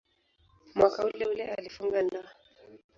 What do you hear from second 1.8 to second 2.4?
ndoa.